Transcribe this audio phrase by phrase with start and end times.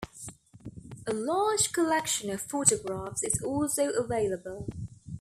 [1.05, 4.67] A large collection of photographs is also available.